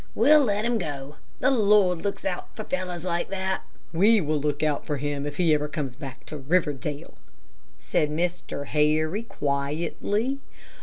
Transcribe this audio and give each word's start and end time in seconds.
We'll 0.15 0.43
let 0.45 0.65
him 0.65 0.79
go. 0.79 1.17
The 1.41 1.51
Lord 1.51 2.01
looks 2.01 2.25
out 2.25 2.47
for 2.55 2.63
fellows 2.63 3.03
like 3.03 3.29
that." 3.29 3.61
"We 3.93 4.19
will 4.19 4.39
look 4.39 4.63
out 4.63 4.83
for 4.83 4.97
him 4.97 5.27
if 5.27 5.37
he 5.37 5.53
ever 5.53 5.67
comes 5.67 5.95
back 5.95 6.25
to 6.25 6.37
Riverdale," 6.37 7.13
said 7.77 8.09
Mr. 8.09 8.65
Harry, 8.65 9.21
quietly. 9.21 10.39